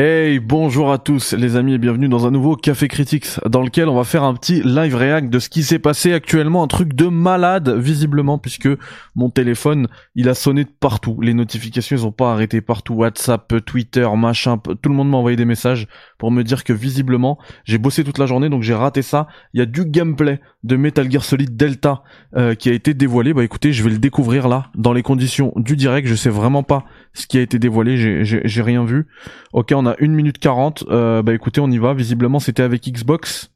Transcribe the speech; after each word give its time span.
Hey, 0.00 0.38
bonjour 0.38 0.92
à 0.92 0.98
tous 0.98 1.32
les 1.32 1.56
amis 1.56 1.74
et 1.74 1.78
bienvenue 1.78 2.08
dans 2.08 2.24
un 2.24 2.30
nouveau 2.30 2.54
Café 2.54 2.86
Critics 2.86 3.40
dans 3.50 3.62
lequel 3.62 3.88
on 3.88 3.96
va 3.96 4.04
faire 4.04 4.22
un 4.22 4.32
petit 4.34 4.62
live 4.62 4.94
react 4.94 5.28
de 5.28 5.40
ce 5.40 5.48
qui 5.48 5.64
s'est 5.64 5.80
passé 5.80 6.12
actuellement, 6.12 6.62
un 6.62 6.68
truc 6.68 6.94
de 6.94 7.06
malade 7.06 7.70
visiblement 7.70 8.38
puisque 8.38 8.68
mon 9.16 9.28
téléphone 9.28 9.88
il 10.14 10.28
a 10.28 10.34
sonné 10.34 10.62
de 10.62 10.70
partout, 10.70 11.20
les 11.20 11.34
notifications 11.34 11.96
ils 11.96 12.06
ont 12.06 12.12
pas 12.12 12.30
arrêté 12.30 12.60
partout, 12.60 12.94
WhatsApp, 12.94 13.52
Twitter, 13.66 14.08
machin, 14.16 14.58
tout 14.58 14.88
le 14.88 14.94
monde 14.94 15.10
m'a 15.10 15.16
envoyé 15.16 15.36
des 15.36 15.44
messages 15.44 15.88
pour 16.16 16.30
me 16.30 16.44
dire 16.44 16.62
que 16.62 16.72
visiblement 16.72 17.36
j'ai 17.64 17.78
bossé 17.78 18.04
toute 18.04 18.18
la 18.18 18.26
journée 18.26 18.48
donc 18.48 18.62
j'ai 18.62 18.74
raté 18.74 19.02
ça, 19.02 19.26
il 19.52 19.58
y 19.58 19.62
a 19.64 19.66
du 19.66 19.84
gameplay 19.84 20.40
de 20.62 20.76
Metal 20.76 21.10
Gear 21.10 21.24
Solid 21.24 21.56
Delta 21.56 22.04
euh, 22.36 22.54
qui 22.54 22.68
a 22.68 22.72
été 22.72 22.94
dévoilé, 22.94 23.34
bah 23.34 23.42
écoutez 23.42 23.72
je 23.72 23.82
vais 23.82 23.90
le 23.90 23.98
découvrir 23.98 24.46
là 24.46 24.70
dans 24.76 24.92
les 24.92 25.02
conditions 25.02 25.52
du 25.56 25.74
direct, 25.74 26.06
je 26.06 26.14
sais 26.14 26.30
vraiment 26.30 26.62
pas 26.62 26.84
ce 27.14 27.26
qui 27.26 27.36
a 27.36 27.40
été 27.40 27.58
dévoilé, 27.58 28.24
j'ai 28.24 28.62
rien 28.62 28.84
vu. 28.84 29.08
Ok 29.52 29.72
on 29.74 29.86
a 29.86 29.87
1 30.00 30.08
minute 30.08 30.38
40. 30.38 30.84
Euh, 30.88 31.22
bah 31.22 31.34
écoutez, 31.34 31.60
on 31.60 31.70
y 31.70 31.78
va. 31.78 31.94
Visiblement, 31.94 32.40
c'était 32.40 32.62
avec 32.62 32.88
Xbox. 32.88 33.50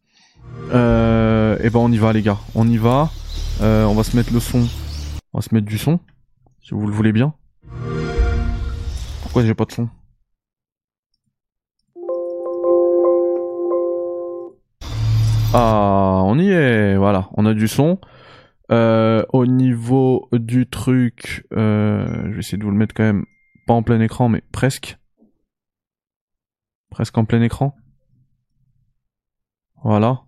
Euh, 0.73 1.57
et 1.63 1.71
ben 1.71 1.81
on 1.81 1.91
y 1.91 1.99
va, 1.99 2.13
les 2.13 2.23
gars. 2.23 2.39
On 2.55 2.69
y 2.69 2.77
va. 2.77 3.11
Euh, 3.61 3.85
on 3.85 3.95
va 3.95 4.03
se 4.03 4.17
mettre 4.17 4.33
le 4.33 4.41
son. 4.41 4.67
On 5.33 5.39
va 5.39 5.43
se 5.43 5.55
mettre 5.55 5.67
du 5.67 5.79
son. 5.79 6.01
Si 6.63 6.75
vous 6.75 6.87
le 6.87 6.93
voulez 6.93 7.13
bien. 7.13 7.35
Pourquoi 9.23 9.45
j'ai 9.45 9.55
pas 9.55 9.65
de 9.65 9.73
son? 9.73 9.89
Ah, 15.55 16.23
on 16.25 16.39
y 16.39 16.51
est. 16.51 16.97
Voilà, 16.97 17.29
on 17.37 17.47
a 17.47 17.55
du 17.55 17.69
son. 17.69 17.99
Au 18.71 19.47
niveau 19.47 20.29
du 20.33 20.67
truc, 20.67 21.45
je 21.51 22.31
vais 22.31 22.39
essayer 22.39 22.59
de 22.59 22.65
vous 22.65 22.71
le 22.71 22.77
mettre 22.77 22.95
quand 22.95 23.03
même 23.03 23.25
pas 23.67 23.75
en 23.75 23.83
plein 23.83 24.01
écran, 24.01 24.29
mais 24.29 24.43
presque. 24.53 24.99
Presque 26.93 27.17
en 27.17 27.25
plein 27.25 27.41
écran. 27.41 27.75
Voilà. 29.83 30.21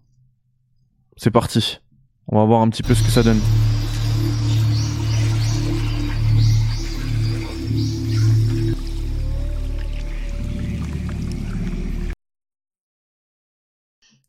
C'est 1.17 1.31
parti. 1.31 1.81
On 2.27 2.39
va 2.39 2.47
voir 2.47 2.63
un 2.63 2.71
petit 2.71 2.83
peu 2.83 2.95
ce 2.95 3.03
que 3.03 3.11
ça 3.11 3.23
donne. 3.23 3.39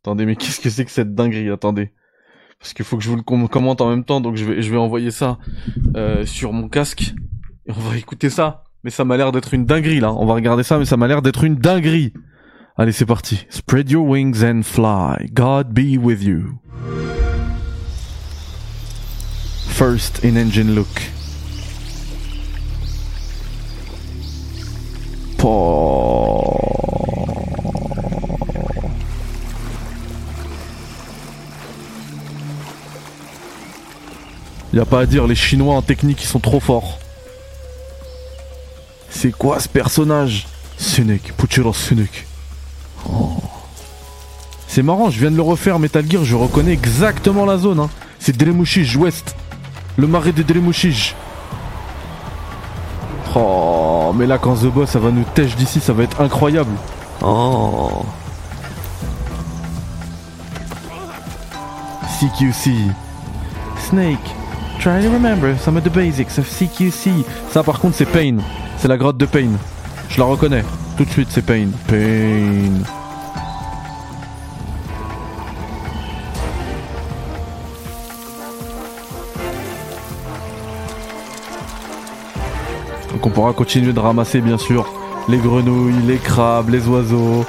Attendez, 0.03 0.25
mais 0.25 0.35
qu'est-ce 0.35 0.59
que 0.59 0.69
c'est 0.69 0.83
que 0.83 0.91
cette 0.91 1.15
dinguerie? 1.15 1.49
Attendez. 1.49 1.93
Parce 2.59 2.73
qu'il 2.73 2.83
faut 2.83 2.97
que 2.97 3.03
je 3.03 3.09
vous 3.09 3.15
le 3.15 3.47
commente 3.47 3.79
en 3.79 3.89
même 3.89 4.03
temps, 4.03 4.19
donc 4.19 4.35
je 4.35 4.43
vais, 4.45 4.77
envoyer 4.77 5.09
ça 5.09 5.39
euh, 5.95 6.25
sur 6.25 6.51
mon 6.51 6.67
casque. 6.67 7.15
Et 7.65 7.71
on 7.71 7.79
va 7.79 7.95
écouter 7.97 8.29
ça. 8.29 8.64
Mais 8.85 8.91
ça 8.91 9.03
m'a 9.03 9.17
l'air 9.17 9.31
d'être 9.31 9.55
une 9.55 9.65
dinguerie 9.65 9.99
là. 9.99 10.13
On 10.13 10.27
va 10.27 10.35
regarder 10.35 10.61
ça, 10.61 10.77
mais 10.77 10.85
ça 10.85 10.95
m'a 10.95 11.07
l'air 11.07 11.23
d'être 11.23 11.43
une 11.43 11.55
dinguerie. 11.55 12.13
Allez, 12.77 12.91
c'est 12.91 13.07
parti. 13.07 13.47
Spread 13.49 13.89
your 13.89 14.05
wings 14.05 14.43
and 14.43 14.61
fly. 14.61 15.27
God 15.33 15.73
be 15.73 15.97
with 15.97 16.21
you. 16.21 16.59
First 19.69 20.23
in 20.23 20.37
engine 20.37 20.75
look. 20.75 20.85
Il 34.71 34.77
Y 34.77 34.79
a 34.79 34.85
pas 34.85 34.99
à 34.99 35.05
dire, 35.07 35.25
les 35.25 35.33
Chinois 35.33 35.73
en 35.73 35.81
technique 35.81 36.21
ils 36.21 36.27
sont 36.27 36.39
trop 36.39 36.59
forts. 36.59 36.99
C'est 39.17 39.31
quoi 39.31 39.61
ce 39.61 39.69
personnage 39.69 40.45
Sunek, 40.77 41.33
Puchiro 41.37 41.73
Sunek. 41.73 42.27
Oh. 43.09 43.37
C'est 44.67 44.83
marrant, 44.83 45.09
je 45.09 45.17
viens 45.21 45.31
de 45.31 45.37
le 45.37 45.41
refaire 45.41 45.79
Metal 45.79 46.03
Gear, 46.07 46.25
je 46.25 46.35
reconnais 46.35 46.73
exactement 46.73 47.45
la 47.45 47.57
zone. 47.57 47.79
Hein. 47.79 47.89
C'est 48.19 48.35
Dremushij 48.35 48.97
Ouest. 48.97 49.33
Le 49.95 50.05
marais 50.05 50.33
de 50.33 50.43
Dremushij. 50.43 51.15
Oh, 53.35 54.11
mais 54.13 54.27
là 54.27 54.37
quand 54.37 54.55
The 54.55 54.65
Boss 54.65 54.89
ça 54.89 54.99
va 54.99 55.11
nous 55.11 55.23
têche 55.33 55.55
d'ici, 55.55 55.79
ça 55.79 55.93
va 55.93 56.03
être 56.03 56.19
incroyable. 56.19 56.75
Oh. 57.21 58.05
CQC. 62.19 62.71
Snake. 63.89 64.35
Try 64.79 65.01
to 65.01 65.09
remember 65.09 65.57
some 65.57 65.77
of 65.77 65.83
the 65.83 65.89
basics 65.89 66.37
of 66.37 66.47
CQC. 66.47 67.25
Ça 67.51 67.63
par 67.63 67.79
contre 67.79 67.95
c'est 67.95 68.05
Pain. 68.05 68.37
C'est 68.77 68.87
la 68.87 68.97
grotte 68.97 69.17
de 69.17 69.25
Pain. 69.25 69.49
Je 70.09 70.19
la 70.19 70.25
reconnais. 70.25 70.63
Tout 70.97 71.03
de 71.03 71.09
suite, 71.09 71.27
c'est 71.29 71.41
Pain. 71.41 71.67
Pain. 71.87 72.83
Donc 83.11 83.25
on 83.25 83.29
pourra 83.29 83.51
continuer 83.53 83.91
de 83.91 83.99
ramasser 83.99 84.39
bien 84.39 84.57
sûr 84.57 84.85
les 85.27 85.37
grenouilles, 85.37 85.93
les 86.07 86.17
crabes, 86.17 86.69
les 86.69 86.87
oiseaux. 86.87 87.45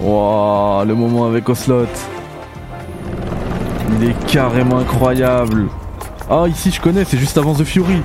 Waouh, 0.00 0.84
le 0.84 0.94
moment 0.94 1.26
avec 1.26 1.48
Oslot. 1.48 1.86
Il 3.92 4.08
est 4.08 4.26
carrément 4.26 4.78
incroyable. 4.78 5.68
Ah 6.28 6.46
ici 6.48 6.70
je 6.70 6.80
connais, 6.80 7.04
c'est 7.04 7.18
juste 7.18 7.38
avant 7.38 7.54
The 7.54 7.64
Fury. 7.64 8.02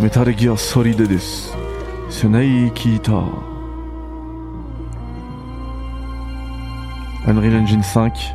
Metal 0.00 0.36
Gear 0.36 0.58
Solid 0.58 1.00
Kita. 2.74 3.22
Unreal 7.26 7.54
Engine 7.54 7.84
5. 7.84 8.34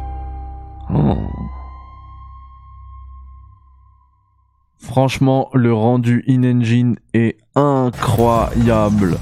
Franchement, 4.80 5.50
le 5.54 5.74
rendu 5.74 6.24
in-engine 6.28 6.96
est 7.14 7.38
incroyable. 7.56 9.18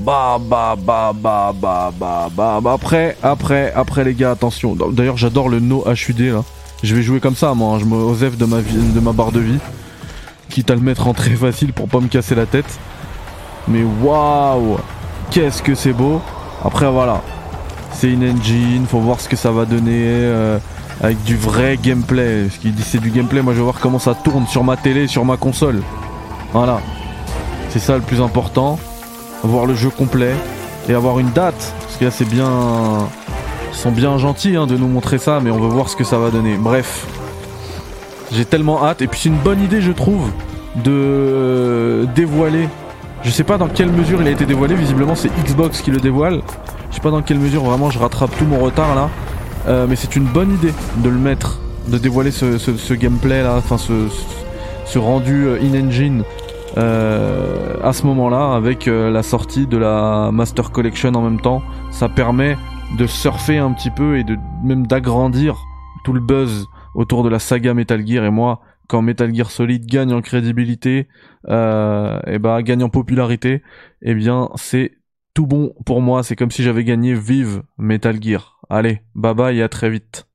Bah 0.00 0.38
bah 0.40 0.76
bah 0.78 1.12
bah 1.14 1.52
bah 1.60 1.92
bah 2.34 2.60
bah 2.62 2.72
après 2.72 3.16
après 3.22 3.72
après 3.74 4.02
les 4.02 4.14
gars 4.14 4.30
attention 4.30 4.74
d'ailleurs 4.74 5.18
j'adore 5.18 5.50
le 5.50 5.60
no 5.60 5.84
HUD 5.86 6.20
là 6.20 6.42
je 6.82 6.94
vais 6.94 7.02
jouer 7.02 7.20
comme 7.20 7.36
ça 7.36 7.52
moi 7.52 7.74
hein. 7.74 7.78
je 7.78 7.84
me 7.84 7.96
osef 7.96 8.38
de 8.38 8.46
ma 8.46 8.60
vie, 8.60 8.78
de 8.78 9.00
ma 9.00 9.12
barre 9.12 9.30
de 9.30 9.40
vie 9.40 9.58
quitte 10.50 10.70
à 10.70 10.74
le 10.74 10.80
mettre 10.82 11.06
en 11.06 11.14
très 11.14 11.30
facile 11.30 11.72
pour 11.72 11.88
pas 11.88 12.00
me 12.00 12.08
casser 12.08 12.34
la 12.34 12.44
tête. 12.44 12.78
Mais 13.68 13.82
waouh 14.02 14.76
Qu'est-ce 15.30 15.62
que 15.62 15.74
c'est 15.74 15.92
beau 15.92 16.20
Après 16.64 16.90
voilà, 16.90 17.22
c'est 17.92 18.10
une 18.10 18.28
engine, 18.28 18.84
faut 18.86 18.98
voir 18.98 19.20
ce 19.20 19.28
que 19.28 19.36
ça 19.36 19.52
va 19.52 19.64
donner 19.64 20.02
euh, 20.04 20.58
avec 21.00 21.22
du 21.22 21.36
vrai 21.36 21.78
gameplay. 21.80 22.48
Ce 22.50 22.58
qu'il 22.58 22.74
dit 22.74 22.82
c'est 22.82 22.98
du 22.98 23.10
gameplay, 23.10 23.40
moi 23.40 23.54
je 23.54 23.58
vais 23.58 23.64
voir 23.64 23.78
comment 23.80 24.00
ça 24.00 24.14
tourne 24.14 24.46
sur 24.46 24.64
ma 24.64 24.76
télé, 24.76 25.06
sur 25.06 25.24
ma 25.24 25.36
console. 25.36 25.82
Voilà. 26.52 26.80
C'est 27.70 27.78
ça 27.78 27.94
le 27.94 28.02
plus 28.02 28.20
important. 28.20 28.78
Voir 29.42 29.66
le 29.66 29.74
jeu 29.74 29.90
complet 29.90 30.34
et 30.88 30.94
avoir 30.94 31.18
une 31.18 31.30
date. 31.30 31.74
Parce 31.82 31.96
que 31.96 32.04
là 32.06 32.10
c'est 32.10 32.28
bien... 32.28 33.08
Ils 33.72 33.76
sont 33.76 33.92
bien 33.92 34.18
gentils 34.18 34.56
hein, 34.56 34.66
de 34.66 34.76
nous 34.76 34.88
montrer 34.88 35.18
ça, 35.18 35.40
mais 35.42 35.50
on 35.50 35.58
veut 35.58 35.68
voir 35.68 35.88
ce 35.88 35.96
que 35.96 36.04
ça 36.04 36.18
va 36.18 36.30
donner. 36.30 36.56
Bref, 36.56 37.06
j'ai 38.32 38.44
tellement 38.44 38.84
hâte. 38.84 39.00
Et 39.00 39.06
puis 39.06 39.20
c'est 39.22 39.28
une 39.28 39.38
bonne 39.38 39.62
idée, 39.62 39.80
je 39.80 39.92
trouve, 39.92 40.28
de 40.84 42.06
dévoiler. 42.14 42.68
Je 43.22 43.30
sais 43.30 43.44
pas 43.44 43.58
dans 43.58 43.68
quelle 43.68 43.90
mesure 43.90 44.20
il 44.20 44.26
a 44.26 44.30
été 44.30 44.44
dévoilé. 44.44 44.74
Visiblement, 44.74 45.14
c'est 45.14 45.30
Xbox 45.44 45.82
qui 45.82 45.90
le 45.90 45.98
dévoile. 45.98 46.42
Je 46.90 46.96
sais 46.96 47.00
pas 47.00 47.10
dans 47.10 47.22
quelle 47.22 47.38
mesure 47.38 47.62
vraiment 47.62 47.90
je 47.90 47.98
rattrape 47.98 48.36
tout 48.36 48.44
mon 48.44 48.58
retard 48.58 48.94
là. 48.94 49.08
Euh, 49.68 49.86
mais 49.88 49.96
c'est 49.96 50.16
une 50.16 50.24
bonne 50.24 50.54
idée 50.54 50.72
de 50.98 51.08
le 51.08 51.18
mettre, 51.18 51.60
de 51.88 51.98
dévoiler 51.98 52.30
ce, 52.30 52.94
gameplay 52.94 53.42
là, 53.42 53.56
enfin 53.58 53.76
ce, 53.78 54.98
rendu 54.98 55.44
euh, 55.44 55.58
in-engine 55.62 56.24
euh, 56.76 57.76
à 57.82 57.92
ce 57.92 58.06
moment-là 58.06 58.54
avec 58.54 58.86
la 58.86 59.22
sortie 59.22 59.66
de 59.66 59.76
la 59.76 60.30
Master 60.32 60.70
Collection 60.70 61.12
en 61.14 61.22
même 61.22 61.40
temps. 61.40 61.62
Ça 61.90 62.08
permet 62.08 62.56
de 62.98 63.06
surfer 63.06 63.58
un 63.58 63.72
petit 63.72 63.90
peu 63.90 64.18
et 64.18 64.24
de 64.24 64.36
même 64.64 64.86
d'agrandir 64.86 65.56
tout 66.04 66.12
le 66.12 66.20
buzz 66.20 66.66
autour 66.94 67.22
de 67.22 67.28
la 67.28 67.38
saga 67.38 67.74
Metal 67.74 68.06
Gear. 68.06 68.24
Et 68.24 68.30
moi 68.30 68.60
quand 68.88 69.02
Metal 69.02 69.32
Gear 69.34 69.50
Solid 69.50 69.86
gagne 69.86 70.12
en 70.12 70.20
crédibilité 70.20 71.06
euh, 71.48 72.20
et 72.26 72.38
bah 72.38 72.60
gagne 72.62 72.82
en 72.82 72.88
popularité 72.88 73.62
eh 74.02 74.14
bien 74.14 74.48
c'est 74.56 74.92
tout 75.34 75.46
bon 75.46 75.72
pour 75.86 76.00
moi. 76.00 76.22
C'est 76.22 76.36
comme 76.36 76.50
si 76.50 76.62
j'avais 76.62 76.84
gagné 76.84 77.14
vive 77.14 77.62
Metal 77.78 78.20
Gear. 78.20 78.58
Allez 78.68 79.02
bye 79.14 79.34
bye 79.34 79.58
et 79.58 79.62
à 79.62 79.68
très 79.68 79.90
vite 79.90 80.29